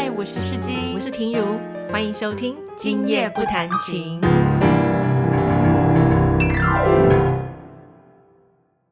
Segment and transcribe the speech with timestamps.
[0.00, 1.58] 嗨，我是世金，我是婷如，
[1.90, 4.20] 欢迎收听《今夜不弹琴》。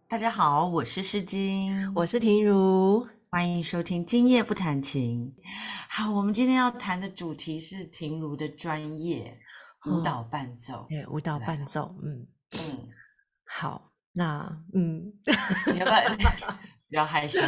[0.09, 5.33] 大家好，我是世金，我是婷如，欢迎收听《今夜不弹琴》。
[5.89, 9.39] 好，我们今天要谈的主题是婷如的专业
[9.89, 10.87] 舞蹈伴奏。
[10.89, 12.27] 对，舞蹈伴奏，嗯。
[12.59, 12.77] 嗯，
[13.45, 15.13] 好，那嗯，
[15.73, 16.01] 你要不要
[16.89, 17.41] 不要害羞？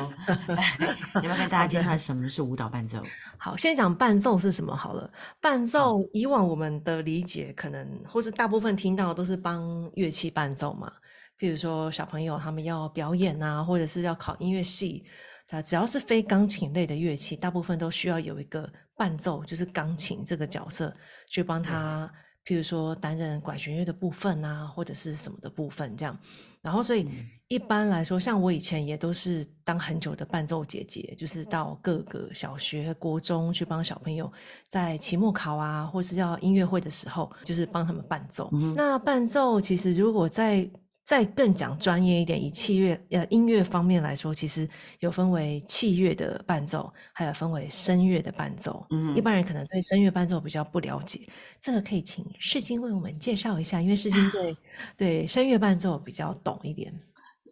[1.23, 3.03] 你要跟大家介绍什么是舞蹈伴奏？
[3.39, 5.11] 好，先讲伴奏是什么好了。
[5.41, 10.93] 伴奏以往我们的理解，可能或是大部分听到都是帮乐器伴奏嘛。
[11.39, 15.05] 譬如说小朋友他们要表演啊，或者是要考音乐系，
[15.51, 20.93] 啊，只要是非钢琴类的乐器，大部分都需要有一个伴奏，就是钢琴这个角色
[21.29, 22.13] 去帮他，
[22.49, 26.19] 譬如说担任管弦乐的部分啊，或者是什么的部分这样。
[26.63, 27.07] 然后所以
[27.49, 34.33] 一般来说，像我以前也都是当很久的伴奏姐姐，就是到各个小学、国中去帮小朋友
[34.71, 38.51] 在期末考啊，或是要音乐会的时候，就是帮他们伴奏。
[38.75, 40.67] 那伴奏其实如果在
[41.09, 44.69] 再更讲专业一点，以器乐呃音乐方面来说，其实
[45.01, 48.87] 有分为器乐的伴奏，还有分为声乐的伴奏。
[48.91, 51.27] 嗯，一般人可能对声乐伴奏比较不了解，
[51.63, 54.55] 这个可以请世新为我们介绍一下，因为世新对
[54.99, 56.93] 对声乐伴奏比较懂一点。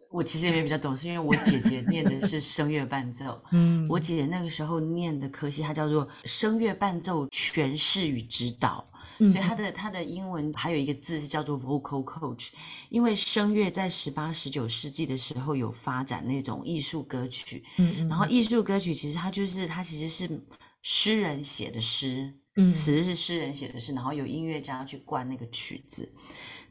[0.09, 3.41] 我其实也没比较懂，是因为我姐姐念的是声乐伴奏。
[3.51, 8.87] 嗯，我姐姐那个时候念的科系，它叫做声乐伴奏诠释与指导。
[9.19, 12.49] 所以它的它的英文还有一个字是叫做 vocal coach，
[12.89, 20.39] 因为声乐在十八十九世纪的时候有发展那种艺术歌曲，嗯，然后艺术歌曲其实它就是它其实是
[20.83, 22.31] 诗人写的诗，
[22.71, 26.07] 词是诗人写的诗，然后有音乐家去灌那个曲子。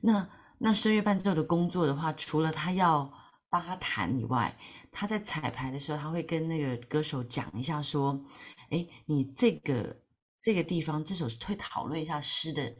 [0.00, 3.12] 那那声乐伴奏的工作的话，除了他要
[3.60, 4.56] 八弹以外，
[4.90, 8.20] 他在彩排的时候他会跟那个歌手讲一下说，
[8.70, 9.96] 哎，你这个。
[10.38, 12.70] 这个地方这首会讨论一下诗的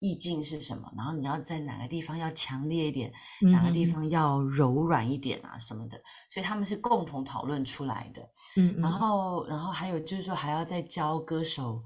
[0.00, 3.10] 意境是什么，然后你要在哪个地方要强烈一点，
[3.40, 8.20] 哪个地方要柔软一点啊什么的，所以他们是共同讨论出来的。
[8.56, 11.82] 嗯，然后然后还有就是说还要再教歌手。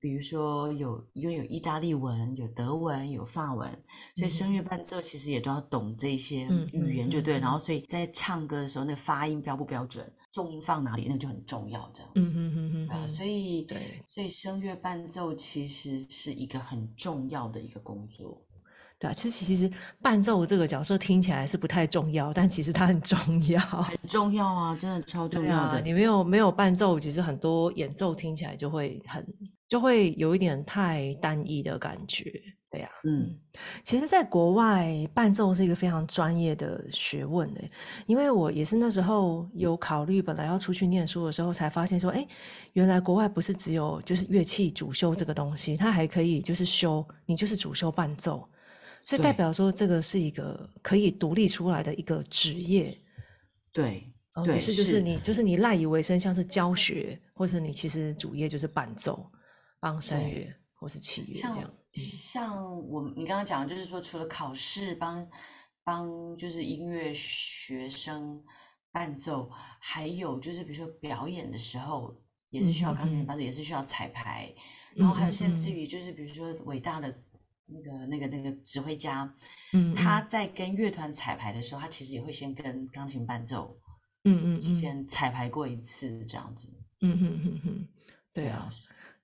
[0.00, 3.68] 比如说有因为有意大利文、有德文、有法文，
[4.14, 7.38] 所以声乐伴奏其实也都要懂这些语言，就对。
[7.40, 11.90] 然后所以在唱歌的时候，那发音标不标准，重音放哪里，那就很重要。
[11.92, 13.76] 这样子，嗯嗯嗯所以对，
[14.06, 18.40] 所以声乐伴奏其实是一个很重要的一个工作。
[19.00, 19.68] 对啊，其实其实
[20.00, 25.80] 伴奏这个角色听起来是不太重要，但其实它很重要， 很重要啊，真的超重要的。
[25.80, 29.26] 你没有没有伴奏，其实很多演奏听起来就会很。
[29.68, 32.32] 就会有一点太单一的感觉，
[32.70, 33.38] 对呀，嗯，
[33.84, 37.62] 其实，在国外伴奏是一个非常专业的学问的，
[38.06, 42.26] 因为我也是那时候有考虑，本来要出去念书的时候，才发现说，哎，
[42.72, 48.48] 原来国外不是只有就是乐器主修这个东西，它还可以就是修，你就是主修伴奏，
[49.04, 52.96] 所以代表说这个是一个可以独立出来的一个职业，
[53.70, 54.02] 对，
[54.44, 55.00] 对，是就是。
[55.00, 59.30] 你就是你赖以为生，像是教学，或者你其实主业就是伴奏。
[59.80, 65.28] 帮声乐或是器乐这样，像我你刚刚讲的，就是说除了考试帮
[65.84, 68.42] 帮就是音乐学生
[68.92, 69.50] 伴奏，
[69.80, 72.14] 还有就是比如说表演的时候
[72.50, 74.52] 也是需要钢琴伴奏，也是需要彩排，
[74.94, 77.22] 然后还有甚至于就是比如说伟大的
[77.66, 79.32] 那个那个那个指挥家，
[79.72, 83.78] 嗯，他在跟乐团彩排的时候，他其实也会先跟钢琴伴奏，
[84.24, 86.68] 嗯嗯，先彩排过一次这样子，
[87.00, 87.88] 嗯哼哼哼，
[88.32, 88.70] 对啊。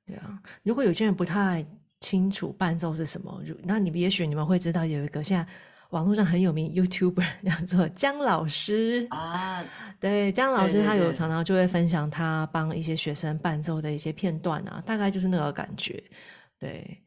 [0.06, 1.64] 对啊，如果有些人不太
[2.00, 5.46] 清楚伴奏是什么，那你们也许你们会知道有一个现在
[5.90, 9.64] 网络上很有名 YouTuber 叫做姜老师啊，
[10.00, 16.02] 对，姜老师他有常常就会分享他帮一些学生伴奏的一些片段啊，大概就是那个感觉，
[16.58, 17.00] 对，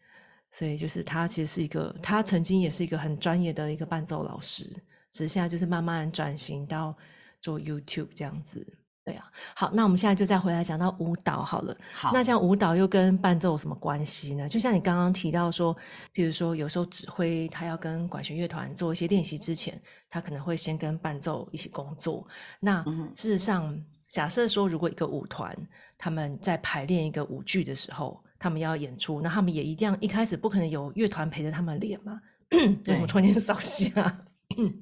[0.51, 4.63] 所以就是他其实是一个，他曾经也是一个很专业的一个伴奏老师，
[5.11, 6.95] 只是现在就是慢慢转型到
[7.41, 8.65] 做 YouTube 这样子。
[9.07, 11.73] 对啊，好，那我们现在就再回来讲到舞蹈好了。
[11.93, 14.49] 好，那像舞蹈又跟伴奏有什么关系呢？
[14.49, 15.73] 就像你刚刚提到说，
[16.11, 22.27] 比如说有时候指挥他要跟管弦乐团做一些练习之前，他可能会先跟伴奏一起工作。
[22.59, 22.83] 那
[23.15, 23.73] 事实上，
[24.09, 25.55] 假设说如果一个舞团
[25.97, 32.19] 他们在排练一个舞剧的时候，他们要演出，那他们也一定要一开始不可能有乐团陪着他们练嘛？
[32.51, 34.19] 为什么突然间 扫兴啊？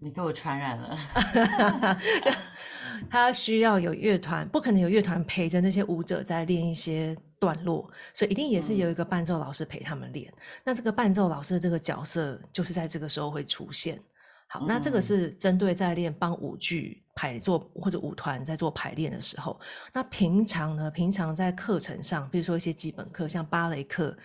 [0.01, 0.98] 你被我传染了。
[3.09, 10.31] 他需要有乐团，不可能有乐团陪着那些舞者在练一些段落，所以一定也是有一个伴奏老师陪他们练。
[10.63, 14.00] 那这个伴奏老师这个角色就是在这个时候会出现。
[14.47, 19.59] 好，那这个是针对在练帮舞剧排做或者舞团在做排练的时候。
[19.92, 20.92] 那平常呢？
[20.92, 24.15] 平常在课程上，比如说一些基本课，像芭蕾课，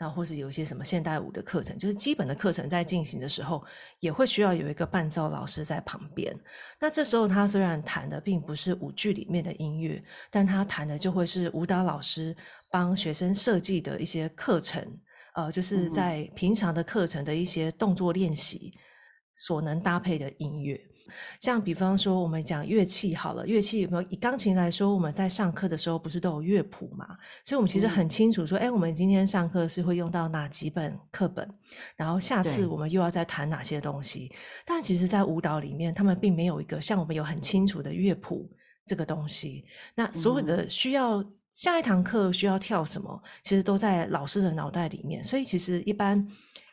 [0.00, 3.62] 那或是有一些什么现代舞的课程，就是基本的课程在进行的时候，
[4.00, 6.34] 也会需要有一个伴奏老师在旁边。
[6.80, 12.34] 那这时候他虽然弹的并不是舞剧里面的音乐，但他弹的就会是舞蹈老师
[12.70, 14.82] 帮学生设计的一些课程，
[15.34, 18.72] 呃，就是在平常的课程的一些动作练习。
[19.32, 20.78] 所能搭配的音乐，
[21.38, 27.06] 像比方说我们讲乐器好了，乐器有没有以钢琴来说，我们在上课的时候不是都有乐谱嘛？
[27.44, 31.48] 所以我们其实很清楚说，哎，我们今天上课是会用到哪几本课本，
[31.96, 34.30] 然后下次我们又要再弹哪些东西。
[34.64, 38.50] 但其实，在舞蹈里面，他们并没有一个像我们有很清楚的乐谱
[38.86, 39.64] 这个东西。
[39.94, 45.22] 那所有的需要下一堂课需要跳什么，其实都在老师的脑袋里面。
[45.24, 46.26] 所以其实一般。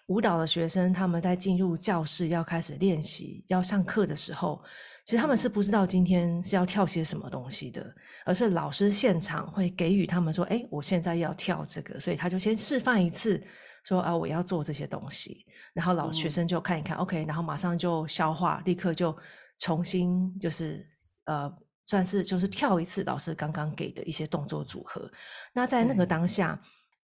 [0.08, 4.64] 舞蹈的学生，他们在进入教室要开始练习、要上课的时候，
[5.04, 7.86] 其实他们是不知道今天是要跳些什么东西的，
[8.26, 13.46] 而是老师现场会给予他们说：“哎，我现在要跳这个。”所以他就先示范一次，
[13.84, 15.46] 说：“啊，我要做这些东西。”
[15.76, 19.14] 然后老学生就看一看，OK，然后马上就消化，立刻就
[19.60, 20.88] 重新就是
[21.26, 25.12] 呃，算是就是跳一次老师刚刚给的一些动作组合。
[25.54, 26.58] 那在那个当下。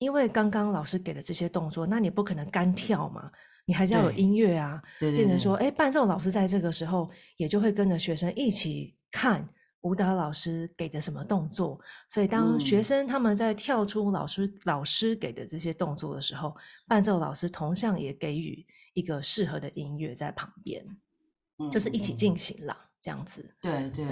[0.03, 3.31] 因为刚刚老师给的这些动作，那你不可能干跳嘛，
[3.65, 4.81] 你还是要有音乐啊。
[4.99, 9.47] 变成说，哎，伴奏老师在这个时候也就会跟着学生一起看
[9.81, 11.79] 舞蹈老师给的什么动作。
[12.09, 16.55] 所以当学生他们在跳出老师老师给的这些动作的时候，
[16.87, 20.85] 伴奏老师同样也给予一个适合的音乐在旁边，
[21.71, 23.55] 就是一起进行了这样子。
[23.61, 24.05] 对对，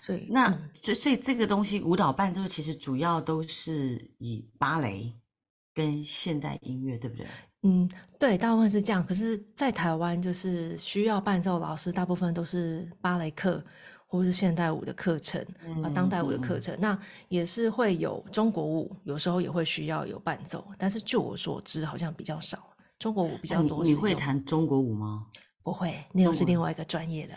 [0.00, 0.50] 所以那
[0.82, 5.12] 所以所以这个东西舞蹈伴奏其实主要都是以芭蕾。
[5.74, 7.26] 跟现代音乐对不对？
[7.62, 7.88] 嗯，
[8.18, 9.06] 对，大部分是这样。
[9.06, 13.64] 可是，在台湾就是需要伴奏老师，大部分都是芭蕾课
[14.06, 15.40] 或是现代舞的课程
[15.82, 16.76] 啊，当代舞的课程。
[16.80, 16.98] 那
[17.28, 20.66] 也是会有中国舞，有时候也会需要有伴奏。
[20.76, 22.58] 但是据我所知，好像比较少，
[22.98, 23.84] 中国舞比较多。
[23.84, 25.26] 你会弹中国舞吗？
[25.62, 27.34] 不会，那又是另外一个专业的。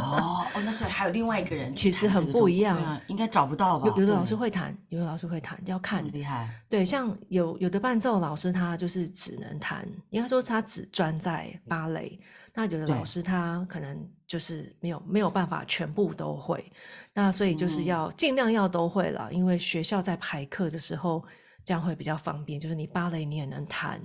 [0.00, 3.86] 哦 哦，那是还有另外一个人，其实很不一样，应该找不到吧？
[3.88, 6.06] 有有的老师会弹，有的老师会弹，要看。
[6.12, 6.48] 厉害。
[6.68, 12.18] 对，像有有的伴奏老师，他就是只能弹，应该说他只专在芭蕾。
[12.56, 16.64] 那有的老师他可能就是没有没有办法全部都会，
[17.12, 21.24] 那所以就是要尽量要都会了，因为学校在排课的时候
[21.64, 24.00] 这样会比较方便，就是你芭蕾你也能弹，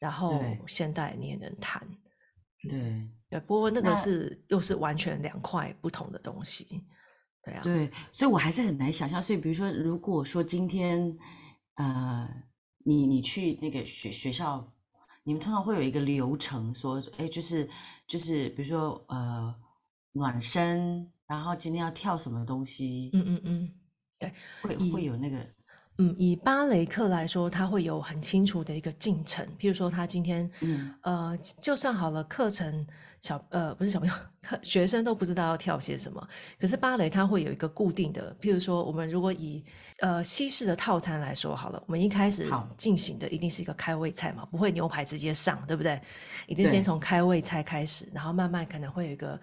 [0.00, 1.80] 然后现代你也能弹。
[2.68, 6.84] 对对，不过那个是又是完全两块不同的东西，
[7.42, 7.62] 对啊。
[7.64, 9.22] 对，所以我还是很难想象。
[9.22, 11.16] 所以比如说，如果说今天，
[11.74, 12.28] 呃，
[12.84, 14.72] 你你去那个学学校，
[15.24, 17.68] 你们通常会有一个流程，说，哎，就是
[18.06, 19.54] 就是，比如说，呃，
[20.12, 23.10] 暖身，然后今天要跳什么东西？
[23.12, 23.70] 嗯嗯嗯，
[24.18, 24.32] 对，
[24.62, 25.38] 会会有那个。
[25.98, 29.46] 嗯，以芭蕾课来说，它会有很清楚的一个进程。
[29.58, 32.84] 譬如说，他今天，嗯，呃，就算好了，课程
[33.20, 34.14] 小，呃，不是小朋友，
[34.60, 36.28] 学生都不知道要跳些什么。
[36.58, 39.64] 可是芭蕾它会有一个固定的，譬如说，我们如果以
[40.00, 42.44] 呃西式的套餐来说好了，我们一开始
[42.76, 46.00] 进行的一定是一个开胃菜嘛，不会牛排直接上，对不对？
[46.48, 49.40] 一定先从开胃菜开始，然后慢慢可能会有一个。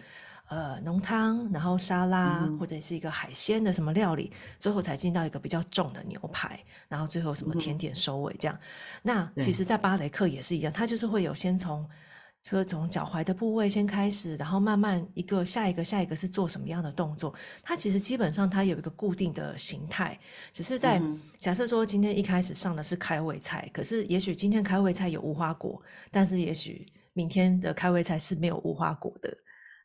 [0.52, 6.60] 呃，浓汤，然后沙拉或者是一个海鲜的什么料理，最后才进到一个比较重的牛排，
[6.90, 8.60] 然后最后什么甜点收尾这样。
[9.02, 11.88] 那其实，在芭蕾课也是一样，它就是会有先从，
[12.42, 17.34] 就是从脚踝的部位先开始，然后慢慢一个下一个下一个是做什么样的动作。
[17.64, 20.20] 它其实基本上它有一个固定的形态，
[20.52, 21.02] 只是在
[21.40, 29.34] 假设说今天一开始上的是开胃菜，可是也许今天开胃菜有无花果，但是也许明天的开胃菜是没有无花果的。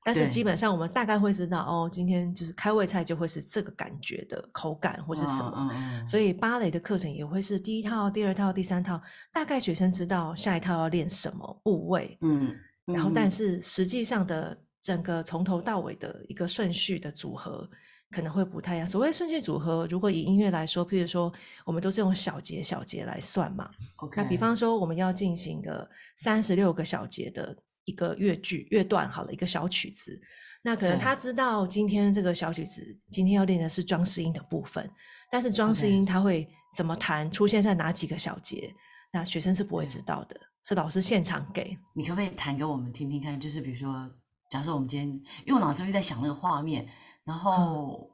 [0.07, 5.69] 但是基本上我们大概会知道哦，今天就是开胃菜就会是这个感觉的口感或是什么，
[6.07, 17.69] 所以芭蕾的课程也会是第一套、第二套、第三套，大概学生知道下一套要练什么部位，嗯，然后但是实际上的整个从头到尾的一个顺序的组合
[18.13, 18.87] 可能会不太一样。
[18.87, 21.33] 所谓顺序组合，如果以音乐来说，譬如说
[21.65, 23.69] 我们都是用小节小节来算嘛，
[24.15, 27.57] 那比方说我们要进行个三十六个小节的。
[27.87, 30.21] 一个乐句、乐段，好了，一个小曲子。
[30.63, 34.91] 那可能他知道今天这个小曲子，今天要练的是装饰音的部分，
[35.31, 38.75] 但是装饰音他会怎么弹，出现在哪几个小节，
[39.13, 41.79] 那学生是不会知道的，是老师现场给。
[41.95, 43.39] 你可不可以弹给我们听听看？
[43.39, 44.11] 就是比如说，
[44.51, 45.09] 假设我们今天，
[45.47, 46.85] 因为我脑子里在想那个画面，
[47.25, 48.11] 然后，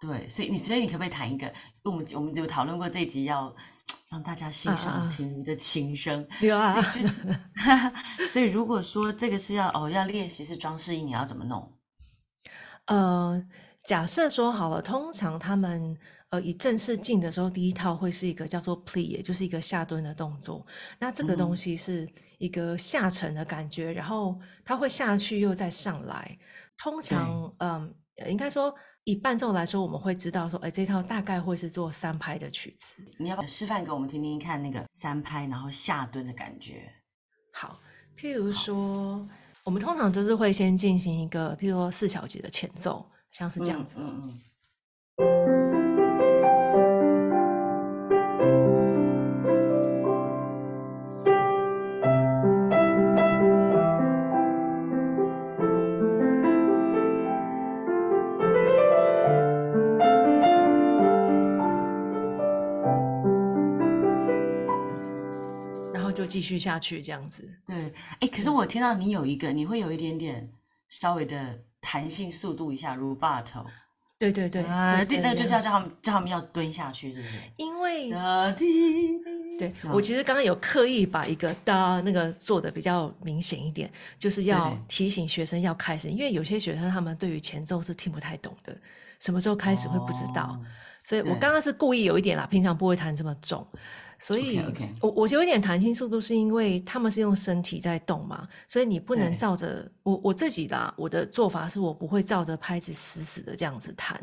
[0.00, 1.46] 对，所以你所以你可不可以弹一个？
[1.46, 1.52] 因
[1.84, 3.54] 为我们我们有讨论过这一集要。
[4.10, 6.26] 让大家欣赏婷如的琴声。
[6.42, 7.38] 有啊，所以就是，
[8.28, 11.72] 所以如果说这个是要哦要练习是装饰音，你要怎么弄？
[12.86, 13.40] 呃，
[13.84, 15.96] 假设说好了，通常他们
[16.30, 20.66] 呃以正式进的时候，第一套会是一个叫做 plie，也就是一个下蹲的动作。
[20.98, 26.36] 那这个东西是一个下沉的感觉，然后它会下去又再上来。
[26.76, 27.94] 通常，嗯，
[28.26, 32.94] 应该说以伴奏来说，我们会知道说，哎，这套大概会是做三拍的曲子。
[33.18, 36.92] 你要不要示范给我们听听看那个三拍，然后下蹲的感觉？
[37.52, 37.80] 好，
[38.16, 39.28] 譬如说。
[39.62, 43.98] 我们通常就是会先进行一个，譬如说四小节的前奏，像是这样子。
[66.40, 70.50] 继续下去这样子，对，哎，可是我听到你有一个，你会有一点点
[70.88, 73.66] 稍微的弹性速度一下，如 battle，
[74.18, 77.36] 对对对，啊，对，那就是要叫他们叫他们要蹲下去，是不是？
[77.58, 78.08] 因为，
[79.58, 88.74] 对我其实刚刚有刻意把一个哒那个做的比较明显一点，就是要提醒学生要开始，因为有些学生他们对于前奏是听不太懂的，
[89.18, 90.58] 什么时候开始会不知道，
[91.04, 93.66] 所以我刚刚是故意有一点啦，平常不会弹这么重。
[94.22, 94.60] 所以，
[95.00, 104.20] 我我有一点弹性速度，是因为他们是用身体在动嘛，所以你不能照着我我自己的我的做法是我不会照着拍子死死的这样子弹，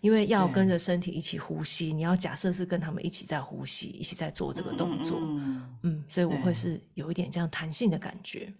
[0.00, 5.18] 因为要跟着身体一起呼吸，你要假设是跟他们一起在呼吸，一起在做这个动作，
[5.82, 8.52] 嗯，所以我会是有一点这样弹性的感觉。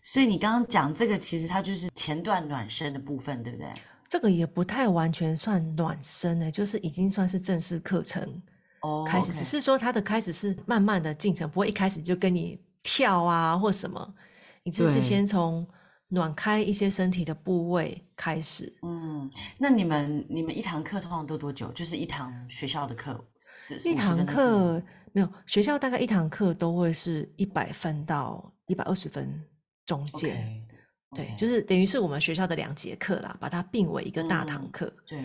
[0.00, 3.66] 所以你刚刚讲这个，其实它就是前段暖身的部分，对不对？
[4.08, 8.40] 这个也不太完全算暖身呢，就是已经算是正式课程。
[9.06, 14.14] 开始只是说它的开始是慢慢的进程，不会一开始就跟你跳啊或什么，
[14.62, 15.66] 你只是先从
[16.08, 18.72] 暖开一些身体的部位开始。
[18.82, 21.70] 嗯，那你们你们一堂课通常都多久？
[21.72, 23.22] 就是一堂学校的课，
[23.84, 24.82] 一堂课
[25.12, 29.28] 没有学校大概一堂课都会是一百分到一百二十分
[29.84, 30.64] 中间，
[31.14, 34.92] 对，就是等于是我们学校的两节课啦，把它并为一个大堂课。
[35.06, 35.18] 对。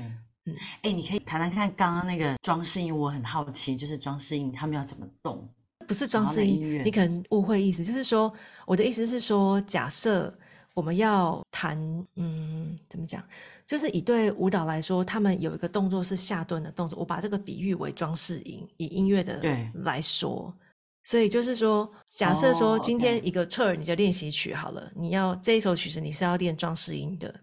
[0.46, 5.48] 嗯，哎，你可以谈谈看刚刚那个装饰音，我很好奇，就是装饰音他们要怎么动？
[5.88, 8.34] 不是装饰音，你可能误会意思，就是说
[8.66, 10.34] 我的意思是说，假设
[10.74, 11.78] 我们要弹，
[12.16, 13.24] 嗯，怎么讲？
[13.66, 19.42] 就是以对舞蹈来说，他们有一个动作是下蹲的动作，我把这个比喻为装饰音，以音乐的
[19.74, 20.54] 来说，
[21.06, 27.34] 所以就是说，假设说今天一个侧耳你的练习曲好了，你要这一首曲子你是要练装饰音的。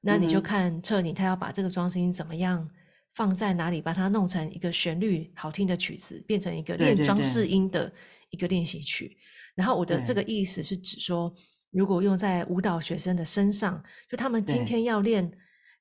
[0.00, 2.68] 那你就看彻你，他要把这个装饰音怎么样
[3.14, 7.92] 放在哪里，把它弄成一个旋律好听的曲子，变成一个练装饰音的
[8.30, 9.16] 一个练习曲。
[9.54, 11.32] 然后我的这个意思是指说，
[11.70, 15.30] 如果用在舞蹈学生的身上，就他们今天要练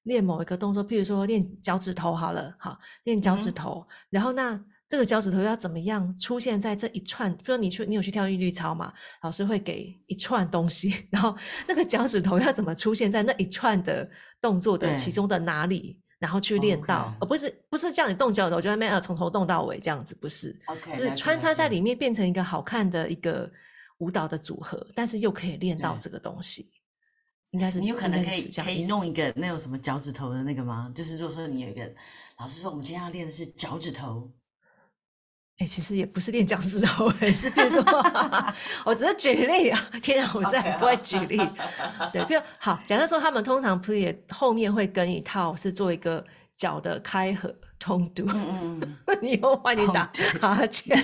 [0.04, 4.64] 练某一个动作，譬如说练脚趾头好了，好练脚趾头，然后那。
[4.90, 7.32] 这个脚趾头要怎么样出现在这一串？
[7.32, 8.92] 比如说你去，你有去跳韵律操嘛？
[9.22, 14.10] 老师会给一串东西， 然后那个脚趾头要怎么出现在那一串的
[14.42, 16.02] 动作的其中的哪里？
[16.18, 20.54] 然后去练到，而不是不是叫你动脚趾头，就在那边从头动到尾这样子，不是，
[20.94, 23.50] 就是穿插在里面变成一个好看的一个
[24.00, 26.68] 舞蹈的组合，但是又可以练到这个东西。
[27.52, 30.92] 应该是你有可能可以可以弄一个那种什么脚趾头的那个吗？
[30.94, 31.90] 就是如果说你有一个
[32.38, 34.30] 老师说我们今天要练的是脚趾头。
[35.60, 37.84] 哎，其实也不是练脚趾头，是比如说，
[38.86, 39.80] 我只是举例啊。
[40.02, 41.38] 天啊，我现在不会举例。
[42.14, 46.24] 对，比如好，假设说他们通常 play 后面会跟一套是做一个
[46.56, 48.26] 脚的开合通读。
[48.34, 48.98] 嗯嗯。
[49.22, 50.98] 你又换你打哈欠。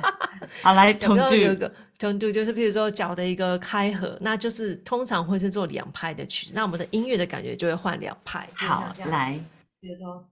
[0.60, 1.34] 好，来通读。
[1.34, 8.46] 有一个通读，就是譬如说脚的一个开合，那就是通常会是做两拍的曲子，那我们的音乐的感觉就会换两拍。
[8.52, 9.40] 好，来，
[9.80, 10.22] 比如说。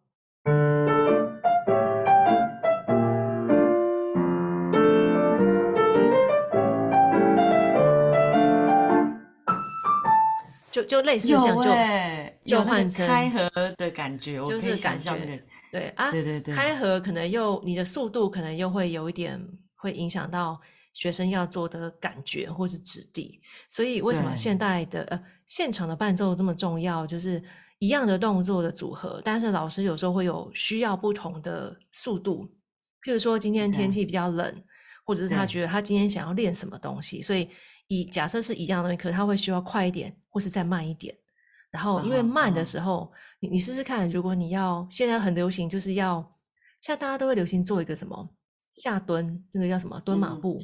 [10.73, 11.61] 就就类似这样，
[12.45, 15.15] 就就换成开合的感觉，就是感觉
[15.71, 19.39] 对啊，对对对，开合可能又你的速度可能又会有一点
[19.77, 20.59] 会影响到
[20.95, 27.07] 学生要做的感觉或是质地，所以为什么现代的呃现场的伴奏这么重要？
[27.07, 27.43] 就是
[27.79, 32.47] 一样的动作的组合，但是老师有时候会有需要不同的速度，
[33.05, 34.65] 譬如说今天天气比较冷，
[35.05, 37.49] 或者是他觉得他今天想要练什么东西，所以。
[37.89, 41.15] 以假设是一样的东西，可是他会需要快一点，或是再慢一点。
[41.71, 46.21] 然后因为慢的时候，你你试试看，如果你要现在很流行，就是要
[46.81, 48.29] 现在大家都会流行做一个什么
[48.73, 50.59] 下蹲，那个叫什么蹲马步？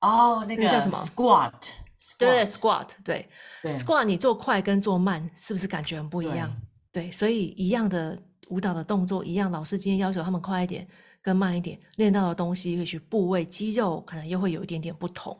[0.00, 1.70] 哦，那个叫什么？squat。
[2.18, 3.26] 对，squat，对
[3.62, 6.54] 对，squat，你做快跟做慢是不是感觉很不一样？
[6.92, 10.86] 对，所以一样的舞蹈的动作，一样，老师今天要求他们快一点
[11.22, 15.38] 跟慢一点，练到的东西，也许部位、肌肉可能又会有一点点不同，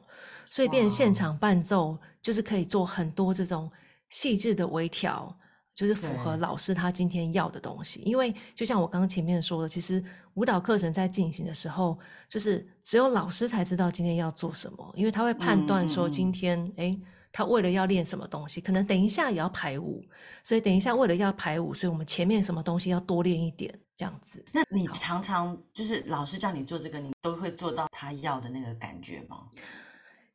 [0.54, 3.68] 所以变成现场伴奏就是可以做很多这种
[4.08, 5.36] 细致的微调。
[5.74, 10.00] 就是符合老师他今天要的东西，因为就像我刚刚前面说的，其实
[10.34, 16.96] 舞蹈课程在进行的时候，就是只有老师才知道今天要做什么，因为他会判断说今天，哎，
[17.32, 20.00] 他为了要练什么东西，可能等一下也要排舞，
[20.44, 24.44] 所以等一下为了要排舞，所以我们前面什么东西要多练一点，这样子。
[24.52, 29.48] 那你常常就是老师叫你做这个，你都会做到他要的那个感觉吗？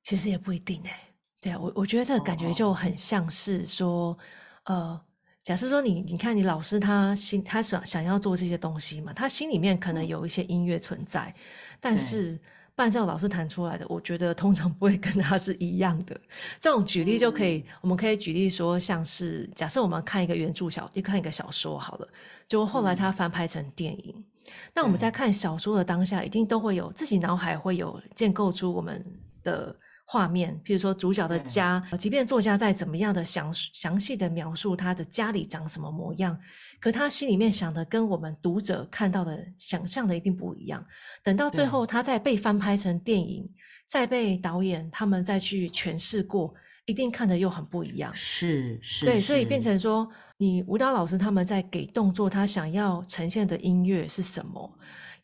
[0.09, 0.99] 其实也不一定哎，
[1.39, 4.17] 对啊，我我觉得这个感觉就很像是说，
[4.63, 4.99] 呃。
[5.43, 11.33] 假设说你，你看你老师他心他想想要做这些东西嘛，他心里面可能有一些音乐存在，
[11.79, 12.39] 但是
[12.75, 16.19] 伴奏老师弹出来的，我觉得通常不会跟他是一样的。
[16.59, 22.07] 这种举例就可以，我们可以举例说，像是假设我们看一个原著小，就看一个小说好了，
[22.47, 24.23] 就后来他翻拍成电影，
[24.73, 29.03] 那我们在看小说的当下，一定都会有自己脑海会有建构出我们
[29.41, 29.75] 的。
[30.11, 36.35] 画面，譬如说主角的家，即便作家再怎么样的详详细的描述他的家里长什么模样，
[36.79, 40.83] 可他心里面想的跟我们读者看到的想象的一定不一样。
[41.23, 43.47] 等到最后，他再被翻拍成电影，
[43.87, 46.51] 再被导演他们再去诠释过，
[46.85, 48.11] 一定看的又很不一样。
[48.11, 54.75] 是是，对，所以变成说，你舞蹈老师他们在给动作，他想要呈现的音乐是什么？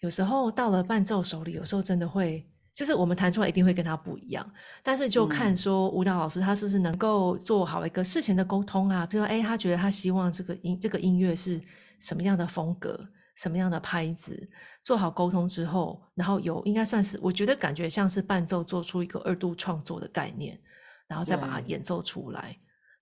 [0.01, 2.45] 有时候到了伴奏手里，有时候真的会。
[2.75, 4.45] 就是我们弹出来一定会跟他不一样，
[4.83, 11.59] 但是就看说舞蹈老师他是不是能够做好一个事前的沟通啊，比如说哎，他觉得他希望这个音这个音乐是
[12.01, 12.99] 什么样的风格，
[13.37, 14.49] 什么样的拍子，
[14.83, 20.59] 做好沟通之后，然后有应该算是我觉得感觉像是伴奏做出一个二度创作的概念，
[21.07, 22.57] 然后再把它演奏出来。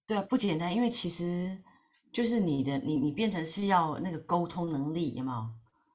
[0.05, 1.57] 对啊，不简单，因为其实
[2.11, 5.49] 就是你的你你变成是要那个沟通能力，有没有？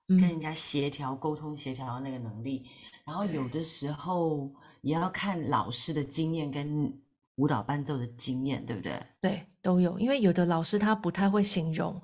[0.08, 2.66] 跟人家协调沟通协调的那个能力。
[3.04, 4.50] 然后有的时候
[4.82, 6.92] 也要看老师的经验跟
[7.36, 9.00] 舞蹈伴奏的经验，对不对？
[9.20, 9.98] 对，都有。
[9.98, 11.98] 因为有的老师他不太会形容，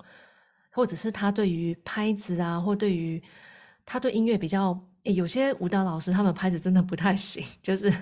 [0.71, 3.21] 或者是他对于拍子啊，或对于
[3.85, 7.93] 他对音乐比较，有些舞蹈老师他们拍子真的不太行， 就是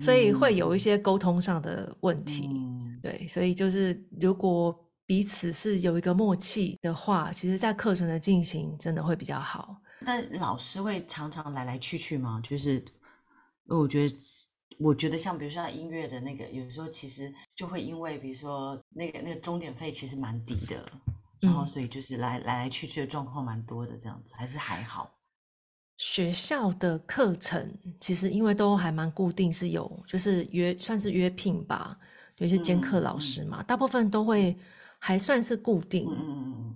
[0.00, 2.48] 所以会有一些沟通上的问题。
[3.02, 4.74] 对，所以就是如果
[5.06, 9.76] 彼此是有一个默契的话，其实在课程的进行真的会比较好。
[10.04, 12.42] 但老师会常常来来去去吗？
[12.42, 12.84] 就是，
[13.66, 14.16] 我觉得，
[14.78, 20.84] 我觉得像比如说音乐的那个，有时候其实就会因为比如说那个那个钟点费其实蛮低的，
[21.38, 25.16] 然后所以就是来来来去去的状况蛮多的，这样子还是还好。
[25.98, 31.96] 学校的课程其实因为都还蛮固定，是有就是约算是约聘吧，
[32.38, 34.56] 有些兼课老师嘛，大部分都会。
[34.98, 36.08] 还算是固定，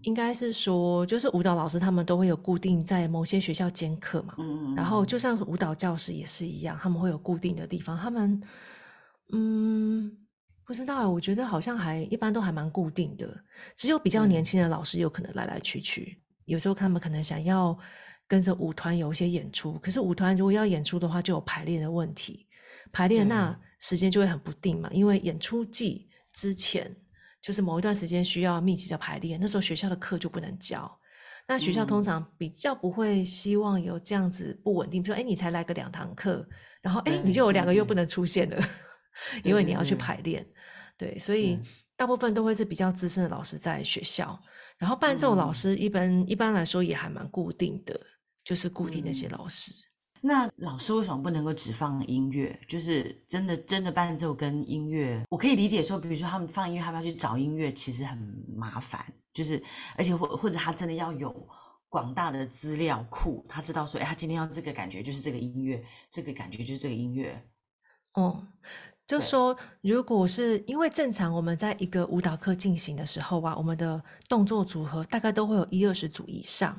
[0.03, 4.37] 应该是说，就是舞蹈老师他们都会有固定在某些学校兼课嘛。
[4.77, 7.99] 然后，就像舞蹈教师也是一样，他们会有固定的地方。
[7.99, 8.41] 他们，
[9.33, 10.13] 嗯，
[10.65, 13.29] 不知道，我觉得好像还一般都还蛮固定的。
[13.75, 16.21] 只有比较年轻的老师有可能来来去去。
[16.45, 17.77] 有时候他们可能想要
[18.29, 22.47] 跟着舞团有一些演出，可是舞团如果要演出的话，就有排练的问题。
[22.93, 26.89] 排练那时间就会很不定嘛，因为演出季之前。
[27.43, 30.91] 就是某一段时间需要密集的排练，那时候学校的课就不能教。
[31.49, 36.47] 那学校通常比较不会希望有这样子不稳定，比如说，哎，你才来个两堂课，
[36.81, 38.63] 然后哎，你就有两个月不能出现了，
[39.43, 40.47] 因为你要去排练。
[40.97, 41.59] 对，所以
[41.97, 44.39] 大部分都会是比较资深的老师在学校，
[44.79, 47.99] 然后伴奏老师一般一般来说也还蛮固定的，
[48.45, 49.73] 就是固定那些老师。
[50.23, 52.59] 那老师为什么不能够只放音乐？
[52.69, 58.19] 就是真的真的伴奏跟音乐，我可以理解说，比如说他们放音乐，他们要去找音乐，其实很
[58.55, 59.03] 麻烦。
[59.33, 59.63] 就是
[59.97, 61.49] 而且或或者他真的要有
[61.89, 67.43] 广大的资料库，他知道说，哎，他今天要这个感觉就是这个音乐，这个感觉就是这个音乐。
[68.15, 68.47] 哦，
[69.07, 76.79] 就说如果是因为正常我们在一个舞蹈课进行的时候啊，我们的动作组合大概都会有一二十组以上。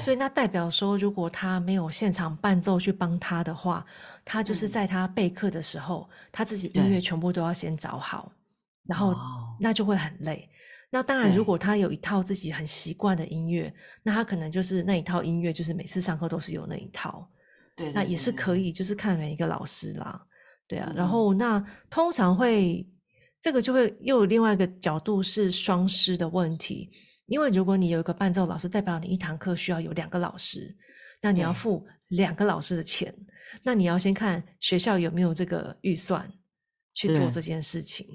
[0.00, 3.84] 所以那代表说，如果他没有现场伴奏去帮他的话，
[4.24, 8.32] 他就是在他备课的时候，他自己音乐全部都要先找好，
[8.86, 9.14] 然后
[9.60, 10.48] 那就会很累。
[10.90, 17.26] 那当然，如果他有一套自己很习惯的音乐，那他可能就是那一套音乐，就是每次上课都是有那一套。
[17.74, 20.20] 对，那也是可以，就是看每一个老师啦。
[20.68, 22.86] 对啊，然后那通常会
[23.40, 26.90] 这个就会又有另外一个角度是双师的问题。
[27.32, 30.76] 因为如果你有一个伴奏老师，代表你一堂课需要有两个老师，
[31.22, 33.10] 那你要付两个老师的钱，
[33.62, 36.30] 那你要先看学校有没有这个预算
[36.92, 38.06] 去做这件事情。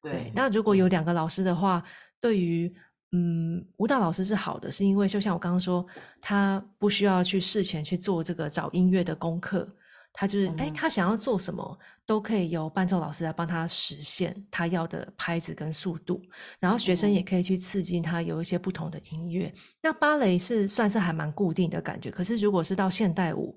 [0.00, 1.84] 对，那如果有两个老师的话，
[2.18, 2.74] 对于
[3.10, 5.86] 嗯舞蹈老师是好的，是因为就像我刚刚说，
[6.18, 9.68] 他不需要去事前去做这个找音乐的功课。
[10.12, 16.22] 他就是，哎，他想要做什么，都可以由伴奏老师来帮他实现他要的拍子跟速度，
[16.60, 19.52] 然后学生也可以去刺激他有一些不同的音乐。
[19.80, 23.56] 那芭蕾是算是还蛮固定的感觉，可是如果是到现代舞，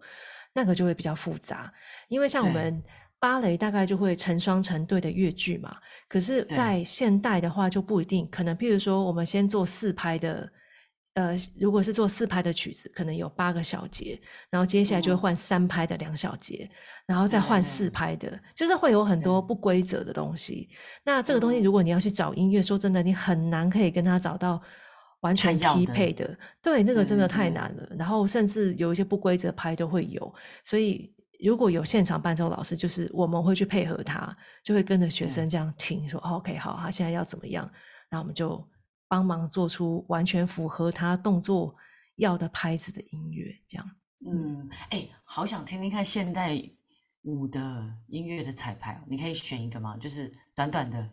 [0.54, 1.72] 那个就会比较复杂，
[2.08, 2.82] 因为像我们
[3.20, 5.76] 芭蕾大概就会成双成对的乐句嘛，
[6.08, 10.50] 可是，在现代的话就不一定，可能譬如说我们先做四拍的。
[11.16, 16.70] 呃，如果是做四拍的曲子，可能有八个小节，然后接下来就会换三拍的两小节，
[17.08, 20.68] 然后再换四拍的，就是会有很多不规则的东西。
[21.06, 24.62] 那这个东西，如果你要去找音乐，说真的，你很难可以跟他找到
[25.22, 26.38] 完全匹配的。
[26.62, 27.88] 对，那个真的太难了。
[27.98, 30.36] 然后甚至有一些不规则拍都会有。
[30.66, 37.72] 所以如果有现场伴奏老师，就是我们会去配合他，就会跟着学生这样听，说 OK，好，他现在要怎么样，
[38.10, 38.62] 那我们就。
[39.08, 41.76] 帮忙做出完全符合他动作
[42.16, 43.92] 要的拍子的音乐，这样。
[44.26, 46.62] 嗯，哎，好想听听看现代
[47.22, 49.96] 舞的音乐的彩排，你可以选一个吗？
[49.98, 51.10] 就是短短的，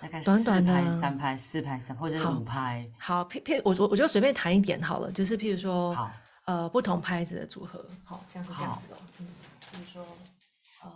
[0.00, 2.88] 大概短短的三拍、四拍、三或者是五拍。
[2.98, 5.96] 好，譬譬我我我就随便弹一点好了，就是譬如说，
[6.44, 8.96] 呃，不同拍子的组合，好像是这样子哦。
[9.18, 9.26] 嗯，
[9.72, 10.06] 比如说，
[10.82, 10.90] 呃。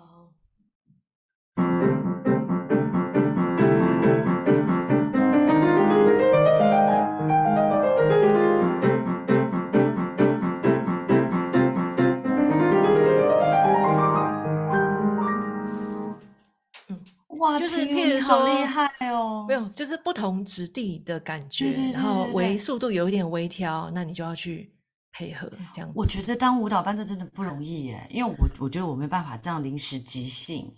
[17.58, 24.72] 就是譬如说，厉害哦，没有，就是不同质地的感觉，然后微速度有一点微调，那你就要去
[25.12, 25.90] 配合这样。
[25.94, 30.72] 我觉得当舞蹈伴奏真的不容易耶，因为我我觉得我没办法这样临时即兴，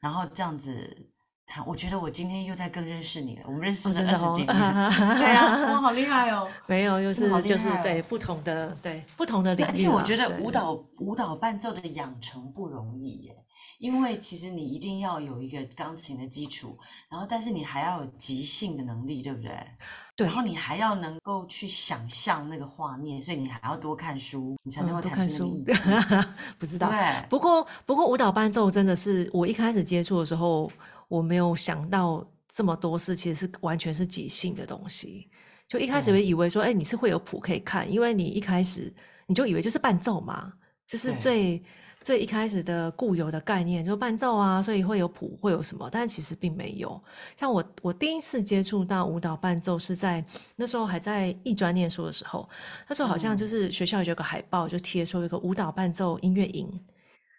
[0.00, 0.72] 然后这样子
[1.46, 1.64] 弹。
[1.66, 4.46] 我觉得我今天又在更认识你了，我们认识了二十几 年，
[5.18, 6.48] 对啊，哇，好厉害哦！
[6.66, 13.43] 没有，就是就是对不同的对不同的领域，而且我觉得舞蹈舞蹈伴奏的养成不容易耶。
[13.78, 16.78] 因为其实你一定要有一个钢琴的基础，
[17.10, 19.50] 然后但是你还要有即兴的能力，对不对？
[20.16, 20.26] 对。
[20.26, 26.88] 然后你还要能够去想象那个画面，所以你还要多看书，你才能够弹出那个 不知道。
[26.88, 27.28] 对。
[27.28, 30.70] 不过不过舞蹈伴奏真的是我一开始接触的时候，
[31.08, 35.28] 我没有想到这么多事，其实是完全是即兴的东西。
[35.66, 38.94] 就一开始会以为说，哎，你是会有谱可以看，因为你一开始
[39.26, 40.52] 你就以为就是伴奏嘛，
[40.86, 41.62] 这是最。
[42.04, 45.88] 最一开始的固有的概念就伴奏啊，所以会有谱，会有什么？
[45.90, 47.02] 但其实并没有。
[47.34, 50.22] 像我，我第一次接触到舞蹈伴奏是在
[50.54, 52.46] 那时候还在艺专念书的时候，
[52.86, 56.68] 那时候好像就是学校有个海报，就贴出一个舞蹈伴奏音乐营。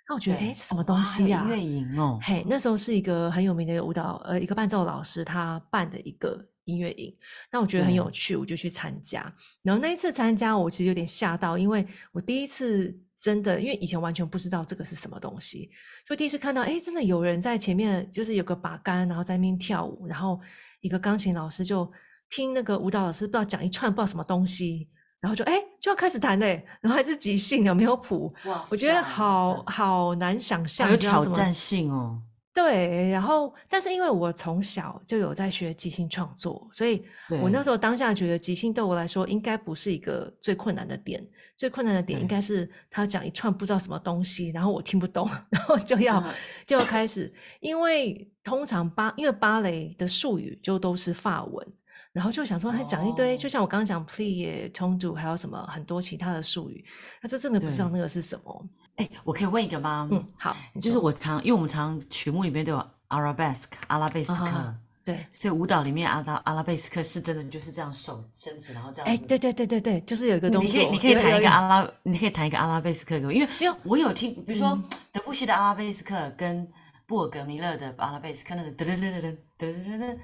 [0.09, 1.43] 那我觉得，哎，什么东西呀？
[1.43, 7.15] 音乐营哦，嘿，那时候是一个很有名的一个舞蹈，呃，一个伴奏老师他办的一个音乐营。
[7.51, 9.31] 那我觉得很有趣，我就去参加。
[9.61, 12.99] 然后那一次参加，我其实有点吓到，因为我第一次。
[13.17, 15.69] 真的，因为以前完全不知道这个是什么东西，
[16.07, 20.39] 就第一次看到，哎，真的有人在前面，就是有个把杆，然后在那边跳舞，然后
[20.81, 21.89] 一个钢琴老师就
[22.29, 24.89] 听那个舞蹈老师不知道讲一串不知道什么东西，
[25.21, 28.63] 然后就哎就要开始弹嘞，然后还是即兴的，没有谱，哇。
[28.69, 32.21] 我觉得好好难想象，有挑战性哦。
[32.53, 37.03] 对，然后但是因为我从小就有在学即兴创作，所以
[37.41, 41.21] 我那时候当下觉得即兴对我来说应该不是一个最困难的点，
[41.57, 46.23] 最困难的点应该是他讲一串不知道什么东西，然后我听不懂，然后就要
[46.65, 51.67] 就要开始，因为通常芭因为芭蕾的术语就都是法文。
[52.11, 56.81] 然后就想说，他讲一堆，就像我刚刚讲 plie、tondu，还有什么很多其他的术语，
[57.21, 58.69] 那这真的不知道那个是什么。
[58.95, 60.07] 哎，我可以问一个吗？
[60.09, 69.07] 嗯，好，就是我常，因为我们常曲目里面都有 arabesque 阿拉贝斯克，对，所以舞蹈里面阿拉阿拉贝斯克是真的就是这样手伸直，然后这样。
[69.07, 70.67] 哎，对对对对对，就是有一个动作。
[70.67, 74.77] 你可以你可以弹一个阿拉，你可以弹一个阿拉贝斯克给我，因为我有听，比如说
[75.11, 76.67] 德布西的阿拉贝斯克跟
[77.05, 80.17] 布尔格米勒的阿拉贝斯克，那个噔噔噔噔噔噔噔。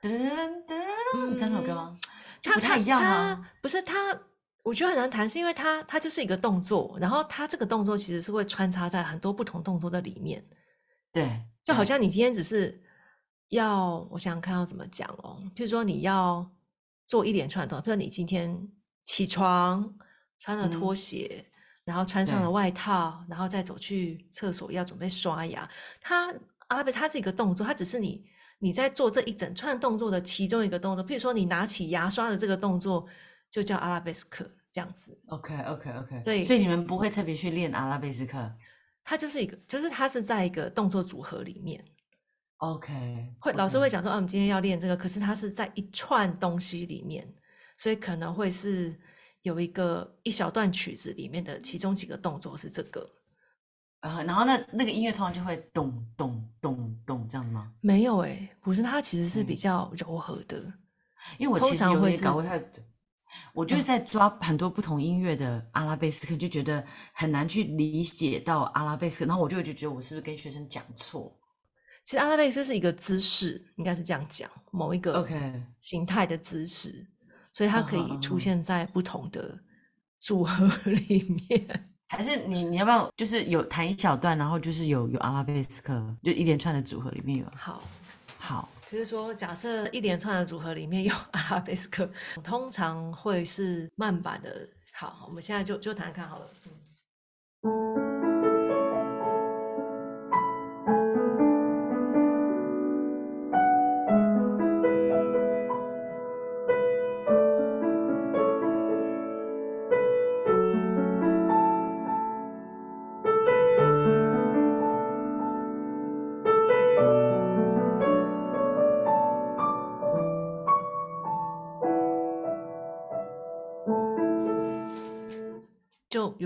[0.00, 0.30] 噔噔
[0.64, 0.74] 噔
[1.12, 1.98] 噔，这首歌吗？
[2.40, 3.50] 就不太一样啊。
[3.60, 4.16] 不是他，
[4.62, 10.40] 我觉得很难弹，是因为它它就是一个动作，然后它这个动作其实是会穿插在很多不同动作的里面。
[11.12, 11.28] 对，
[11.64, 12.80] 就好像你今天只是
[13.48, 15.42] 要，我想想看要怎么讲哦。
[15.56, 16.48] 譬如说你要
[17.06, 18.56] 做一连串的动作，譬如你今天
[19.06, 19.82] 起床，
[20.38, 21.44] 穿了拖鞋，
[21.84, 25.68] 然后穿上了外套，然后再走去厕所要准备刷牙。
[26.00, 26.34] 它
[26.68, 28.24] 阿拉伯它是一个动作，它只是你。
[28.60, 33.06] 你在做这一整串动作的其中一个动作，譬如说你拿起牙刷的这个动作，
[33.52, 34.44] 就叫阿拉贝斯克。
[34.70, 35.16] 这样子。
[35.28, 38.52] OK OK OK，所以所以你们不会特别去练阿拉贝斯克？
[39.02, 41.82] 它就是一个，就是它是在一个动作组合里面。
[42.58, 47.26] OK，会老师会讲说，啊，我们今天要练这个，可是它是在一串东西里面，
[47.76, 48.98] 所以可能会是
[49.42, 53.08] 有一个一小段曲子里面的其中几个动作是这个。
[54.00, 57.72] 啊，然后那那个音乐通常就会咚咚咚咚这样吗？
[57.80, 60.60] 没有哎，不是，它其实是比较柔和的。
[61.36, 62.62] 因为我其实有点搞不太，
[63.52, 71.37] 我就是在抓很多不同音乐的阿拉贝斯克，就觉得很难去理解到阿拉贝斯克，然后我就就觉得我是不是跟学生讲错？
[72.08, 77.06] 其实阿拉贝斯是一个姿势，应该是这样讲，某一个 OK 形态的姿势，
[77.52, 79.60] 所以它可以出现在不同的
[80.16, 81.90] 组合里面。
[82.08, 87.44] 还是你你要不要就是有弹一小段，然后就是有有阿拉贝斯克，就一连串的组合里面有。
[87.54, 87.82] 好，
[88.38, 92.10] 好，就是说假设一连串的组合里面有阿拉贝斯克，
[92.42, 94.66] 通常会是慢版的。
[94.94, 96.46] 好，我们现在就就弹看好了。
[97.62, 98.07] 就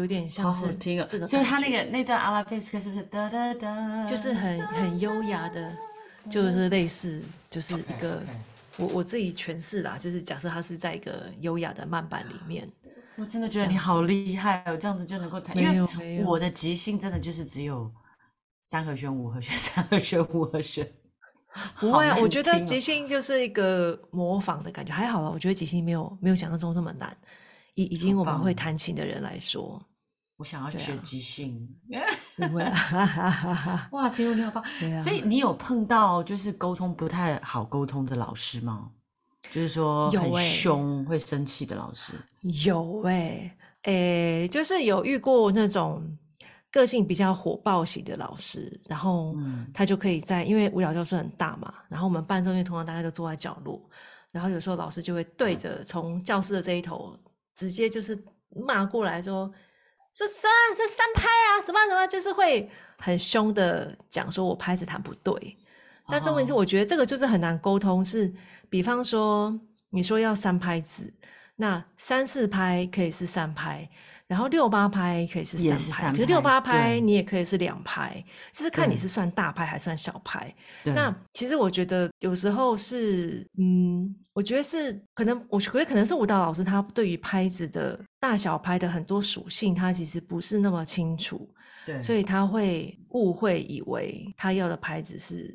[0.02, 4.04] 有点像是这个，所以他那个那段阿拉贝斯克是不是哒哒哒？
[4.04, 5.72] 就是很很优雅的，
[6.28, 8.20] 就是类似就是一个
[8.76, 12.68] 我我自己诠释啦，就是假设他是在一个优雅的慢板里面。
[13.16, 15.56] 我真的觉得你好厉害哦，这样子就能够弹。
[15.56, 17.88] 因为我的即兴真的就是只有
[18.60, 20.90] 三和弦、五和弦、 三和弦、五和弦。
[21.78, 25.30] 不会，我觉得即兴就是一个模仿的感觉，还好了。
[25.30, 27.16] 我觉得即兴没有没有想象中那么难。
[27.74, 29.80] 以已经我们会弹琴的人来说，
[30.36, 31.68] 我想要学即兴，
[32.36, 32.64] 不会
[33.92, 34.64] 哇，天佑你好棒！
[34.98, 38.90] 所以你有碰到就是沟通不太好沟通的老师吗？
[39.50, 42.12] 就是说很凶会生气的老师？
[42.64, 46.02] 有哎，诶，就是有遇过那种
[46.70, 49.36] 个性比较火爆型的老师，然后
[49.72, 53.80] 他就可以在，因为舞蹈教室很大嘛，然后我们伴奏乐通常大家都坐在角落，
[54.30, 57.16] 然后有时候老师就会对着从教室的这一头。
[57.54, 58.18] 直接就是
[58.66, 59.52] 骂过来说
[60.12, 65.56] 说三这三拍啊什么什么，就是会很凶的讲说我拍子弹不对。
[66.08, 68.04] 但是问题是，我觉得这个就是很难沟通。
[68.04, 68.32] 是
[68.68, 69.58] 比方说
[69.90, 71.12] 你说要三拍子，
[71.56, 73.88] 那三四拍可以是三拍。
[74.32, 80.50] 然后六八拍可以是三拍，可是六八拍你也可以是两拍，就是看你是算大拍还是算小拍。
[80.84, 91.46] 那其实我觉得有时候是，嗯，我觉得是可能，我觉得可能是舞蹈老师他对于拍子的大小拍的很多属性，他其实不是那么清楚，
[91.84, 95.54] 对，所以他会误会以为他要的拍子是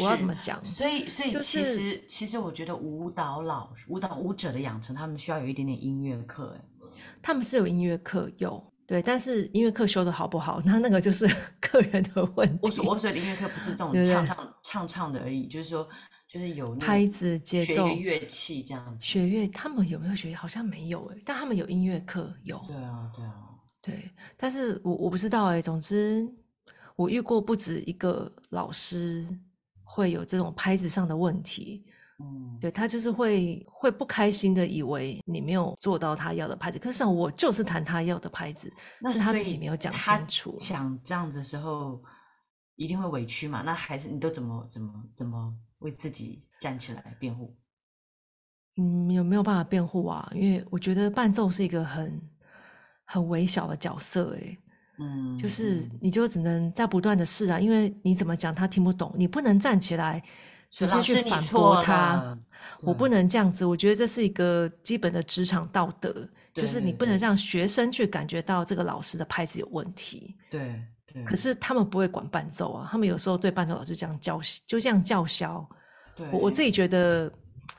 [0.00, 0.58] 我要怎么讲？
[0.64, 6.64] 所以，所以其实其实我觉得舞蹈老舞蹈舞者的养成，他们需要有一点点音乐课，哎。
[7.22, 11.26] 他们是有音乐课，有对，但是音乐课修的好不好， 那那个就是
[11.60, 12.58] 个人的问题。
[12.62, 15.88] 我所我所的音乐课不是这种唱唱唱唱的而已，就是说
[16.28, 18.96] 就是有拍子、节奏、乐器这样。
[19.00, 20.32] 学乐他们有没有学？
[20.34, 22.62] 好像没有哎，但他们有音乐课，有。
[22.68, 23.34] 对啊，对啊，
[23.82, 24.10] 对。
[24.36, 26.28] 但是我我不知道哎，总之
[26.94, 29.26] 我遇过不止一个老师
[29.82, 31.84] 会有这种拍子上的问题。
[32.18, 36.78] 嗯，对他就是会会不开心的，以为你没有做到他要的拍子。
[36.78, 38.72] 可是我就是弹他要的拍子，
[39.12, 40.54] 是他自己没有讲清楚。
[40.56, 42.02] 讲这样子的时候，
[42.76, 43.60] 一定会委屈嘛？
[43.60, 47.54] 那还是你都怎么怎么怎么为自己站起来辩护？
[48.78, 50.26] 嗯，有没有办法辩护啊？
[50.34, 52.18] 因为我觉得伴奏是一个很
[53.04, 54.58] 很微小的角色，哎，
[55.00, 60.22] 嗯，就是你就只能在不断的试啊，因为你怎么讲他听不懂，你不能站起来。
[60.70, 62.36] 直接去反驳他，
[62.80, 63.64] 我不能这样子。
[63.64, 70.36] 我觉得这是一个基本的职场道德，就是你不能让学生去感觉到这个老师的拍子有问题。
[70.50, 70.82] 对，
[71.24, 75.66] 可是他们不会管伴奏啊，他们有时候对伴奏老师这样叫，就这样叫嚣。
[76.32, 77.30] 我我自己觉得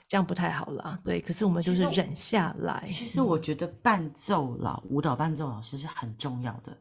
[0.08, 1.00] 这样不太好啦。
[1.04, 2.82] 对，可是我们就是忍下来。
[2.84, 6.78] 其实我觉得伴奏老舞蹈伴奏老师是很重要的，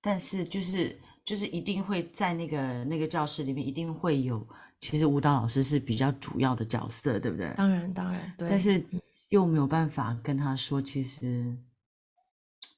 [0.00, 4.46] 但是就是就是一定会在那个那个教室里面一定会有。
[4.78, 7.52] 其实舞蹈老师是比较主要的角色，对不对？
[7.56, 8.48] 当然，当然，对。
[8.48, 8.82] 但是
[9.30, 11.56] 又没有办法跟他说，其实，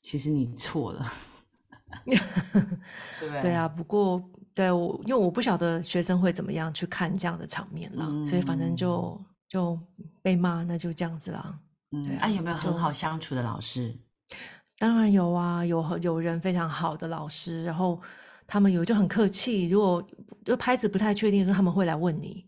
[0.01, 1.05] 其实你错了，
[3.21, 4.23] 对对啊，不过
[4.55, 9.79] 对我，因为我不晓得学生会怎么样去看这样的场面了，所以反正就就
[10.23, 11.59] 被骂，那就这样子啦。
[11.91, 13.95] 嗯，啊，有没有很好相处的老师？
[14.79, 18.01] 当然有啊，有有人非常好的老师，然后
[18.49, 20.05] 他们有就很客气，如果
[20.45, 22.45] 就拍子不太确定的时候，他们会来问你，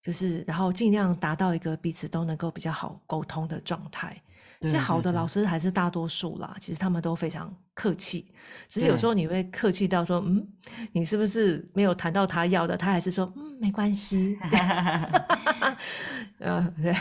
[0.00, 4.16] 就是然后尽量达到一个彼此都能够比较好沟通的状态。
[4.64, 8.30] 是好的老师还是大多数啦，其实他们都非常客气，
[8.68, 10.46] 只是有时候你会客气到说，嗯，
[10.92, 12.76] 你是不是没有谈到他要的？
[12.76, 14.36] 他还是说，嗯，没关系。
[16.40, 16.94] 呃，对。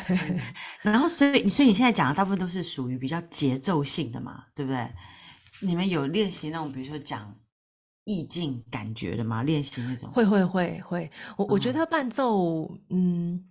[0.81, 4.89] 然后，所以，所以你现在讲的大部分都是属于比较节奏性的嘛，对不对？
[5.59, 7.35] 你们有练习那种，比如说讲
[8.09, 9.43] 意境感觉的吗？
[9.43, 10.09] 练习那种？
[10.09, 11.11] 会会会会。
[11.37, 13.43] 我我觉得伴奏，嗯。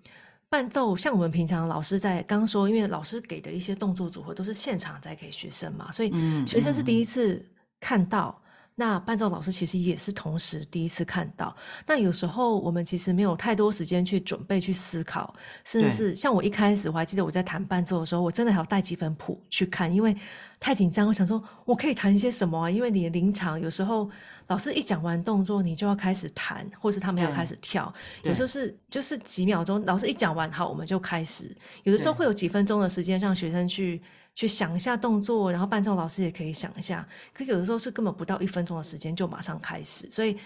[0.51, 6.11] 伴奏像我们平常老师在刚刚说，因为老师给的一些动作组合都是现场在给学生嘛，所以
[6.47, 7.47] 学生是第一次
[7.79, 8.41] 看到。
[8.81, 11.53] 那伴奏老师其实也是同时第一次看到。
[11.85, 20.17] 那有时候我们其实没有太多时间去准备、去思考，甚至是像我一开始我还记得我在弹伴奏的时候，我真的还要带几本谱去看，因为
[20.61, 21.09] 太紧张。
[21.09, 22.71] 我想说我可以弹一些什么啊？
[22.71, 24.09] 因为你的临场有时候
[24.47, 27.93] 老师一讲完动作，你就要开始弹，或是他们要开始跳。
[28.23, 31.51] 有时候是就是几秒钟，老师一讲完好，我们就开始。
[31.83, 34.01] 有的时候会有几分钟的时间让学生去。
[34.39, 37.05] 去想一下动作，然后伴奏老师也可以想一下。
[37.35, 40.39] 可有的时候是根本不到一分钟的时间就马上开始，所以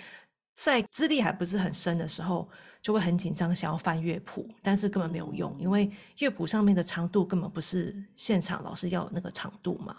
[0.56, 2.48] 在资历还不是很深的时候，
[2.80, 9.94] 就会很紧张，想要翻乐谱，但是根本没有用，因为乐谱上面的长度根本不是现场老师要那个长度嘛。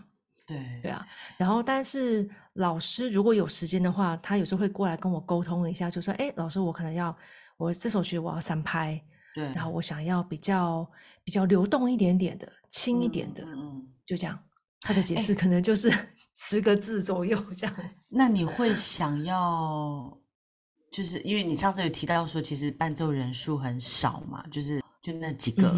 [0.48, 1.06] 对对啊，
[1.38, 7.16] 然后但是老师如果有时间的话，他有时候会过来跟我沟通一下，就说：“哎，老师，我可能要
[7.58, 9.00] 我这首曲我要三拍，
[9.36, 10.90] 对，然后我想要比较
[11.24, 14.38] 比较流动一点点的。”轻一点的，嗯，就这样。
[14.82, 15.94] 他的解释可能就是
[16.34, 17.76] 十个字左右这样。
[18.10, 20.18] 那你会想要，
[20.92, 25.72] 就是因为你上次有提到说，其实伴奏人数很少嘛，就是就那几个，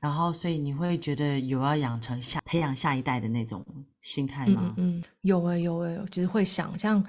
[0.00, 3.64] 然后所以你会觉得有要养成下培养下一代的那种
[4.00, 4.74] 心态吗？
[4.76, 7.02] 嗯，有哎有哎，其实会想像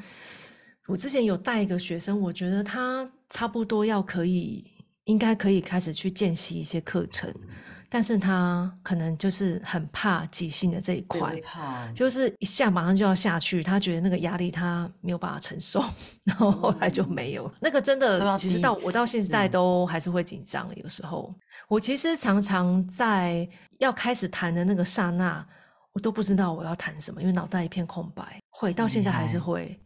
[0.85, 4.63] 我之前有带一个学生，我觉得他差不多要可以，
[5.05, 7.33] 应该可以开始去见习一些课程。
[7.93, 11.37] 但是他可能就是很怕即兴的这一块，
[11.93, 15.83] 就是一下马上就要下去，他觉得那个压力他没有办法承受，
[16.23, 17.51] 然后后来就没有。
[17.59, 20.69] 那个真的，其实到我到现在都还是会紧张。
[20.77, 21.35] 有时候
[21.67, 23.45] 我其实常常在
[23.79, 25.45] 要开始弹的那个刹那，
[25.91, 28.39] 我都不知道我要弹什么，因为脑袋一片空白。
[28.49, 29.77] 会到现在还是会。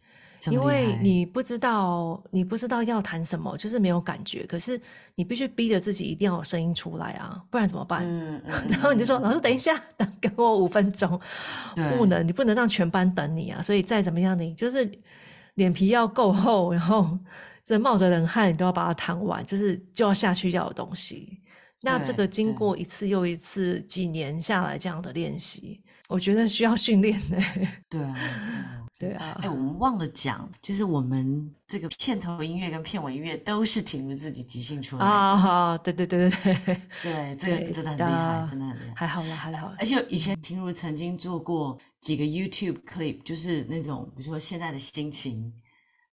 [0.52, 4.46] 因为你不知道，你不知道要弹什么，就是没有感觉。
[4.46, 4.80] 可是
[5.16, 8.08] 你必须逼着自己一定要有声音出来啊，不然怎么办？
[8.70, 11.20] 然后你就说：“老师，等一下，等给我五分钟。
[11.98, 13.62] ”不能，你不能让全班等你啊！
[13.62, 14.90] 所以再怎么样，你就是
[15.56, 17.18] 脸皮要够厚，然后
[17.64, 21.40] 这冒着冷汗，你都要把它弹完，就是就要下去要的东西。
[21.82, 27.38] 那这个经过一次又一次几年下来这样的练习，我觉得需要训练的。
[27.90, 28.85] 对啊。
[28.98, 35.78] 对啊，哎，我们忘了讲，就是我们这个片头音乐跟片尾音乐都是婷如自己即兴出来的啊！
[35.80, 39.74] 对对对对对，对， 这个真的很厉害，真的很厉害，还好啦，还好。
[39.78, 45.52] 而且以前婷如曾经做过几个 YouTube clip，就是那种比如说现在的心情，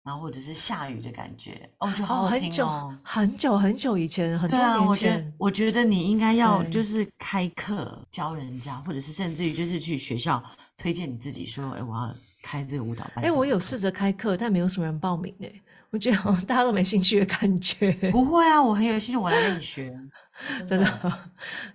[0.04, 2.98] 然后或者是下雨的感觉，哦，就好好听哦。
[3.04, 10.44] 很久很久以前，很多年前，我觉得你应该要就是开课教人家，或者是甚至于就是去学校
[10.76, 12.12] 推荐你自己，说，哎，我要。
[12.42, 15.52] 开这个舞蹈班，哎，我有试着开课，但没有什么人报名哎，
[15.92, 17.92] 我觉得大家都没兴趣的感觉。
[18.12, 19.94] 不会啊，我很有兴趣，我来跟你学，
[20.68, 21.20] 真的，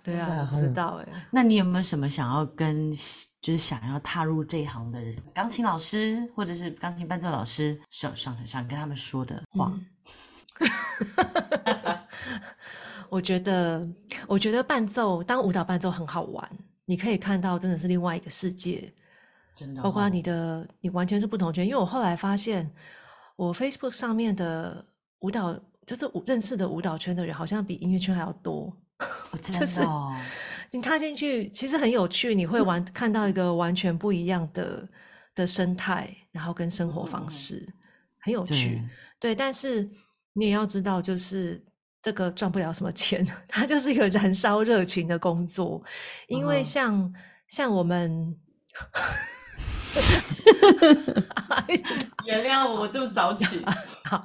[0.02, 1.09] 对啊，不知道哎。
[1.31, 2.90] 那你有没有什么想要跟，
[3.40, 9.72] 就是想要踏入这一行的人，钢琴老师或者是钢琴伴奏老师，想想想跟他们说的话？
[13.09, 13.87] 我觉得，
[14.26, 16.50] 我觉得伴奏当舞蹈伴奏很好玩，
[16.87, 18.92] 你可以看到真的是另外一个世界。
[19.82, 21.64] 包括你的，你完全是不同圈。
[21.64, 22.70] 因为我后来发现，
[23.36, 24.84] 我 Facebook 上面的
[25.20, 28.70] 舞蹈，就是认识的舞蹈圈的人，好像比音乐圈还要多。
[29.42, 29.82] 就是
[30.72, 34.88] 你踏进去，其实很有趣，你会玩看到一个完全不一样的
[35.34, 37.66] 的生态，然后跟生活方式
[38.20, 38.82] 很有趣。
[39.18, 39.88] 对，但是
[40.32, 41.64] 你也要知道，就是
[42.00, 45.82] 这个赚不了什么钱， 它就是一个燃烧热情的工作。
[46.28, 47.14] 因为像
[47.48, 48.36] 像我们。
[52.26, 53.64] 原谅我这么早起。
[54.09, 54.24] 好，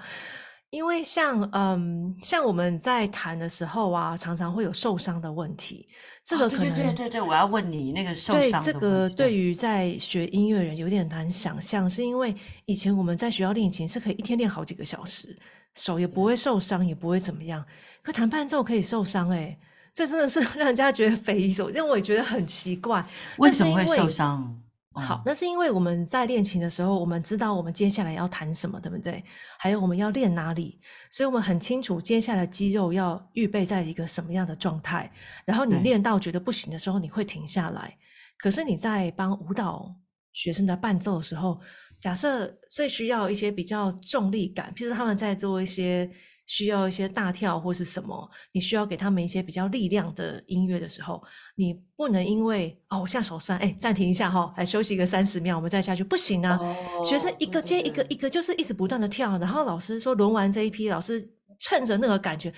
[0.70, 5.88] 因为像嗯，像我们在谈的时候啊，常常会有受伤的问题。
[6.24, 8.64] 这个可能对对对对，我要问你那个受伤。
[8.64, 12.34] 对这个，对于在学音乐人有点难想象，是因为
[12.66, 15.36] 以前我们在学校练琴是可以一天练好几个小时，
[15.74, 17.66] 手也不会受伤，也不会怎么样。
[18.04, 19.58] 可弹伴奏可以受伤，哎，
[19.96, 23.04] 这真的是 让人家觉得匪夷所思，我也觉得很奇怪。
[23.38, 24.62] 为什么会受伤？
[24.94, 29.24] 好，那是因为我们在练琴的时候，我们知道我们接下来要弹什么，对不对？
[29.58, 30.80] 还有我们要练哪里，
[31.10, 35.10] 所以我们很清楚接下来肌肉要预备在一个什么样的状态。
[35.46, 37.98] 然后你练到觉得不行的时候，你会停下来。
[38.38, 39.96] 可是你在帮舞蹈
[40.34, 41.60] 学生的伴奏的时候，
[42.02, 46.12] 假设最需要一些比较重力感，譬如他们在做一些。
[46.52, 51.24] 需要一些大跳或是什么，你需要给他们一些比较力量的音乐的时候，
[51.56, 56.60] 你不能因为哦，我现在手酸，哎，暂停一下哈，来休息个三十秒，我们再下去，不行啊！
[57.06, 61.26] 学生一个接一个，一个就是一直不断的跳，然后老师说轮完这一批，老师
[61.58, 62.54] 趁着那个感觉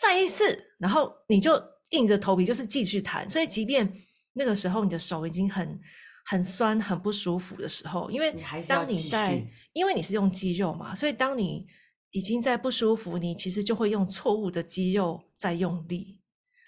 [0.00, 3.92] 再一次，然后你就硬着头皮就是继续弹，所以即便
[4.34, 5.80] 那个时候你的手已经很
[6.24, 8.32] 很酸、很不舒服的时候，因为
[8.68, 11.66] 当你在，因为你是用肌肉嘛，所以当你。
[12.12, 16.20] 已经在不舒服，你其实就会用错误的肌肉在用力，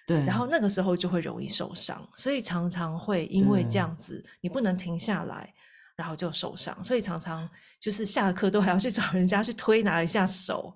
[0.07, 5.55] 对，然后那个时候就会容易受伤，所以常常会因为这样子，你不能停下来，
[5.97, 10.75] 然后就受伤，所以常常就是下课都还要去找人家去推拿一下手，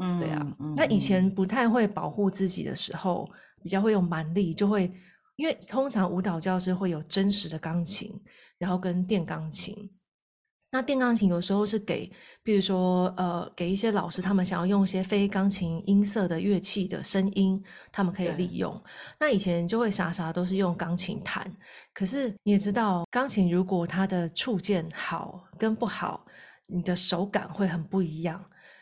[0.00, 0.44] 嗯，对啊，
[0.74, 3.30] 那以前不太会保护自己的时候，
[3.62, 4.92] 比较会用蛮力，就会
[5.36, 8.12] 因为通常舞蹈教室会有真实的钢琴，
[8.58, 9.88] 然后跟电钢琴。
[10.72, 12.08] 那电钢琴有时候是给，
[12.44, 17.60] 比如说，呃，给一些老师，他们想要用一些非钢琴音色的乐器的声音，
[17.90, 18.80] 他们可以利用。
[19.18, 21.44] 那以前就会傻傻都是用钢琴弹，
[21.92, 26.24] 可是你也知道，钢琴如果它的触键好跟不好，
[26.68, 28.40] 你的手感会很不一样。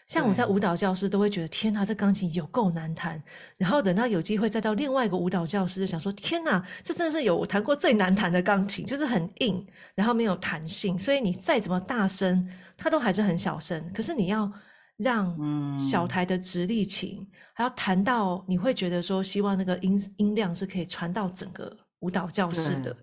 [0.08, 3.22] 像我在舞蹈教室都会觉得天哪，这钢琴有够难弹。
[3.58, 13.92] 然后等到有机会再到另外一个舞蹈教室，就想说天哪，这真的是有我弹过最难弹的钢琴，就是很硬，然后没有弹性，所以你再怎么大声，它都还是很小声。
[13.92, 14.50] 可是你要
[14.96, 22.96] 让小台的直立琴，还要弹到你会觉得说，希望那个音音量是可以传到整个舞蹈教室的，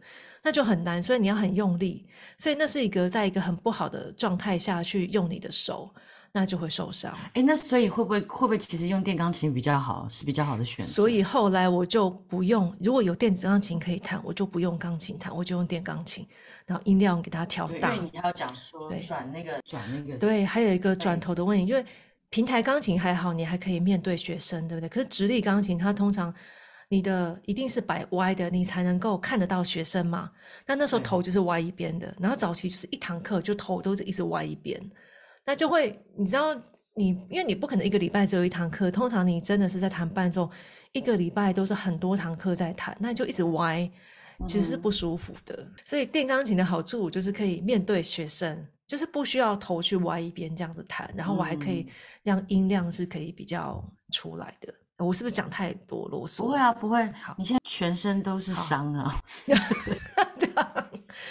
[0.43, 1.03] 那就很难。
[1.03, 2.07] 所以你要很用力，
[2.39, 5.93] 所以那是一个在一个很不好的状态下去用你的手。
[6.37, 7.17] 那就会受伤。
[7.31, 10.91] 哎，那所以会不会会不会其实用电钢琴比较好，是比较好的选择？
[10.91, 16.27] 所以后来我就不用，如果有电子钢琴可以弹，我就不用钢琴弹，我就用电钢琴，
[16.65, 17.95] 然后音量给它调大。
[17.95, 20.19] 因为你还要讲说转那个转那个。
[20.19, 21.85] 对，还有一个转头的问题，因为
[22.29, 24.89] 平台钢琴还好，你还可以面对学生，对不对？
[24.89, 26.35] 可是直立钢琴它通常
[26.89, 30.29] 你的一定是摆歪的，你才能够看得到学生嘛。
[30.67, 34.77] 那那时候头就是歪一边的，然后早期就是一堂课就头都是一直歪一边。
[35.45, 36.55] 那就会，你知道，
[36.95, 40.49] 你因为你不可能一个礼拜只有一堂课，通常你真的是在弹伴奏，
[40.91, 43.89] 一个礼拜都是很多堂课在弹，那就一直歪，
[44.47, 45.67] 其实是不舒服的。
[45.85, 51.87] 所以电钢琴的好处就是可以面对学生，就是不需要头去歪一边这样子弹，然后我还可以
[52.23, 54.73] 让音量是可以比较出来的。
[54.97, 56.37] 我是不是讲太多啰嗦？
[56.37, 57.13] 不会啊，不会。
[57.37, 59.13] 你现在全身都是伤啊！
[60.39, 60.84] 对啊，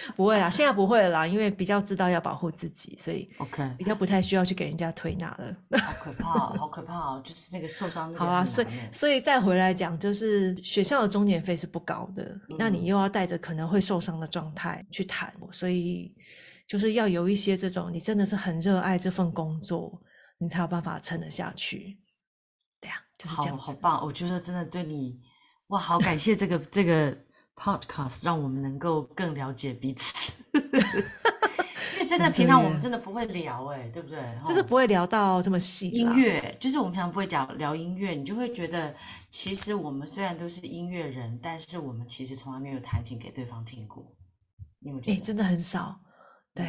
[0.16, 5.56] 不会啦，现在不会了啦，因为比较知道要保护自己，所以 OK，比较不太需要去给人家推拿了。
[5.78, 7.22] 好可怕，好可怕哦！
[7.24, 8.14] 就是那个受伤。
[8.14, 16.14] 好啊，所以所以再回来讲，就是学校的中年费是不高的，那你又要带着可能会受伤的状态去谈，所以
[16.66, 20.00] 就是要有一些这种，你真的是很热爱这份工作，
[20.38, 21.98] 你才有办法撑得下去。
[23.26, 24.04] 好好棒！
[24.04, 25.18] 我觉得真的对你，
[25.68, 27.16] 哇，好感谢这个这个
[27.56, 30.34] podcast，让我们能够更了解彼此。
[31.94, 34.18] 因为真的平常我们真的不会聊，哎，对不对？
[34.46, 35.88] 就是不会聊到这么细。
[35.90, 38.94] 音乐就是我们平常不会讲聊音乐，你就会觉得
[39.30, 44.04] 其实我们虽然都是音乐人，但是我们其实从来没有弹琴给对方听过。
[44.80, 46.00] 因为哎，真的很少，
[46.54, 46.66] 对。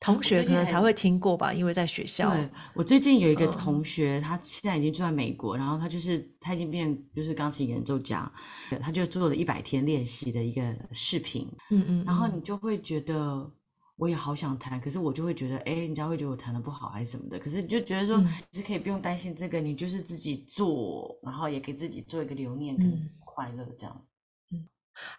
[0.00, 2.34] 同学可能才会听过吧，因为在学校。
[2.34, 8.32] 对我最近有一个同学，他现在已经住在美国，然后他就是他已经变就是钢琴演奏家，
[8.80, 11.46] 他就做了一百天练习的一个视频。
[11.70, 12.04] 嗯嗯。
[12.06, 13.52] 然后你就会觉得
[13.96, 17.38] 我也好想弹，可是我就会觉得，哎，人家会觉得我弹的不好还是什么的。
[17.38, 18.18] 可是你就觉得说，
[18.50, 24.06] 其实可以不用担心这个，你就是自己做，然后也给自己做一个留念跟快乐这样。
[24.50, 24.66] 嗯，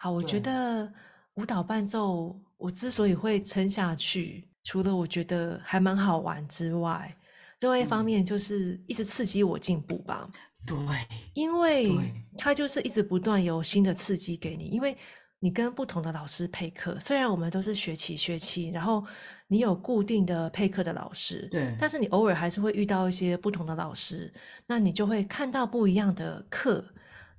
[0.00, 0.92] 好，我觉得
[1.34, 4.48] 舞蹈伴奏，我之所以会撑下去。
[4.62, 7.16] 除了我觉得还蛮好玩之外，
[7.60, 10.28] 另外一方面就是一直刺激我进步吧。
[10.64, 10.76] 对，
[11.34, 11.92] 因为
[12.38, 14.96] 他就是一直不断有新的刺激给你，因为
[15.40, 19.04] 你跟不同的老师配课，虽然我们都是学期学期，然后
[19.48, 24.32] 你有固定的配课的老师，对，但是你偶尔还是会遇到一些不同的老师，
[24.66, 26.84] 那你就会看到不一样的课，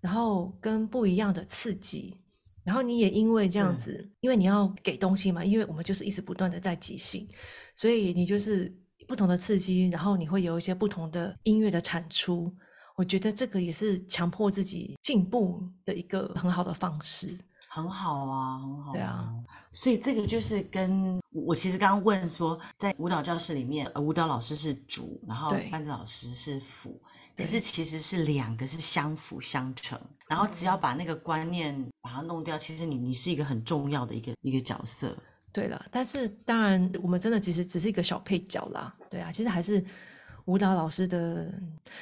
[0.01, 2.17] 然后跟不一样的刺激。
[2.63, 7.27] 然后你也因为这样子，因为你要给东西嘛，因为我们就是一直不断的在即兴，
[7.75, 8.73] 所以你就是
[9.07, 12.53] 不同的刺激，然后你会有一些不同的音乐的产出。
[12.95, 17.37] 我觉得这个也是强迫自己进步的一个很好的方式。
[17.67, 18.93] 很好啊，很好。
[18.93, 19.33] 对啊，
[19.71, 27.01] 所以这个就是跟我其实刚刚问说，在舞蹈教室里面，舞蹈老师是主，然后班子老师是辅，
[27.35, 35.15] 可是其实是两个是相辅相成，然后只要把那个观念把它弄掉，其实你你是一个很重要的一个一个角色。
[35.51, 38.95] 对了，但是当然我们真的其实只是一个小配角啦。
[39.09, 39.83] 对啊，其实还是
[40.45, 41.51] 舞蹈老师的，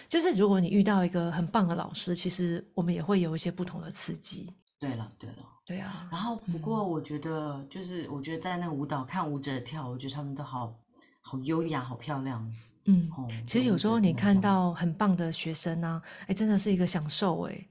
[0.07, 4.53] 就是如果你遇到一个很棒的老师，其实我们也会有一些不同的刺激。
[4.79, 5.35] 对了，对了。
[5.65, 10.73] 对啊，然后不过我觉得，就是我觉得在那个舞蹈看舞者跳，我觉得他们都好
[11.21, 12.45] 好优雅，好漂亮。
[12.85, 13.09] 嗯，
[13.45, 17.67] 其实有时候你看到很棒的学生啊，哎，真的是一个享受哎，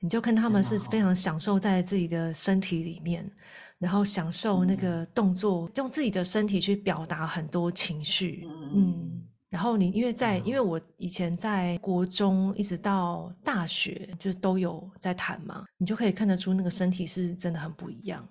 [0.00, 3.30] 你就看他们是非常享受在自己的身体里面，
[3.78, 8.46] 然后享受那个动作，用自己的身体去表达很多情绪。
[8.74, 9.22] 嗯。
[9.48, 18.26] 然后你因为在因为我以前在国中一直到大学，就是都有在谈嘛，你就可以看得出那个身体是真的很不一样。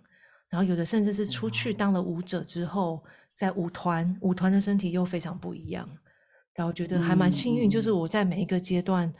[0.49, 3.03] 然后有的甚至是出去当了舞者之后，
[3.33, 5.87] 在舞团舞团的身体又非常不一样。
[6.55, 9.11] 然后觉得还蛮幸运，就是我在每一个阶段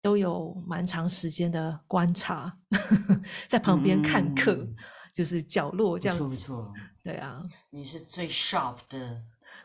[0.00, 2.52] 都有蛮长时间的观察，
[3.48, 4.66] 在旁边看课，
[5.14, 6.24] 就是角落这样子。
[6.24, 6.72] 不错，
[7.02, 9.22] 对啊，你是最 sharp 的。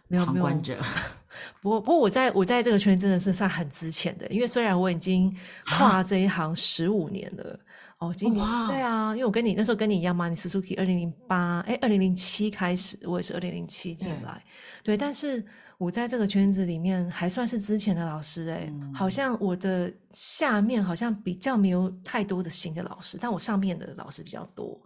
[0.09, 0.80] 没有旁观者，
[1.61, 7.59] 不过不过我在我在这个圈真的是算很值钱的，因为虽然我已经跨这一行十五年了，
[7.97, 14.41] 哦，今年对啊，因为我跟你那时候跟你一样嘛，你 Suzuki 二零零八，哎，二零零七开始，我也是二零零七进来，
[14.82, 15.45] 对，但是
[15.78, 24.80] 我在这个圈子里面还算是之前的老师，哎，好像我的下面好像比较没有太多的新的老师，但我上面的老师比较多。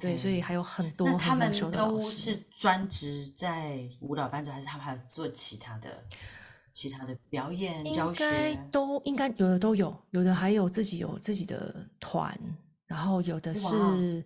[0.00, 1.06] 对，所以还有很多。
[1.06, 6.02] 那他们都是专职在舞蹈班奏，还是他们还有做其他的、
[6.72, 8.58] 其他的表演教学？
[8.70, 12.38] 都应该有的都有，有的还有自己有自己的团，
[12.86, 14.24] 然后有的是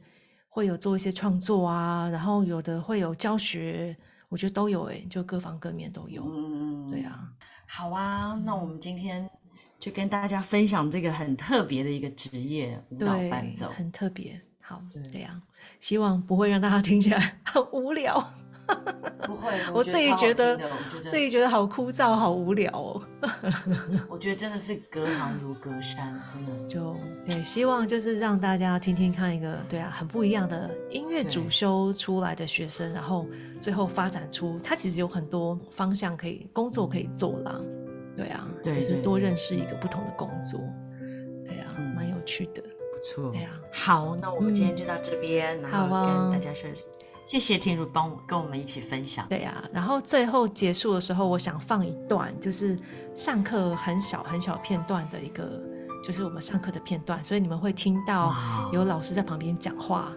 [0.49, 3.97] 会有做一些创作啊，然后有的会有教学，
[4.33, 6.25] 我觉得都有哎，就各方各面都有。
[6.27, 7.29] 嗯，对啊，
[7.69, 9.29] 好啊，那我们今天
[9.79, 14.41] 就跟大家分享这个很特别的一个职业——舞蹈伴奏，很特别。
[14.59, 15.39] 好，这样，
[15.81, 18.33] 希望不会让大家听起来 很无聊。
[19.27, 20.59] 不会，我自己觉得，
[21.03, 23.03] 自己觉得好枯燥，好无聊哦。
[24.11, 27.43] 我觉得真的是隔行如隔山，真的就对。
[27.45, 33.27] 希望就是让大家听听看一个对啊，很不一样的音乐主修出来的学生，然后
[33.61, 37.61] 最后发展出他其实有很多方向可以工作可以做啦。
[38.17, 40.61] 对啊，就是多认识一个不同的工作。
[41.45, 42.63] 对啊，蛮有趣的。
[42.63, 46.69] 不错，对啊，好，那我们今天就到这边，然后跟大家说，
[47.33, 49.27] 谢谢天如帮我跟我们一起分享。
[49.27, 52.79] 对啊，然后最后结束的时候，我想放一段，就是
[53.15, 55.59] 上课很小很小片段的一个，
[56.05, 58.35] 就是我们上课的片段，所以你们会听到
[58.71, 60.13] 有老师在旁边讲话，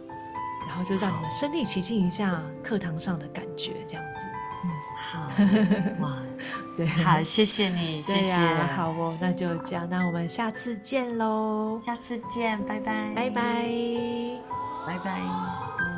[0.68, 4.20] 然后就让你们身临其境一下课堂上的感觉，这样子。
[4.66, 4.70] 嗯。
[4.97, 6.18] 好哇，
[6.76, 8.36] 对，好，谢谢你，谢谢，
[8.76, 13.70] 好哦，那就这样，那我们下次见喽，下次见，拜拜，拜拜，
[14.86, 15.95] 拜拜。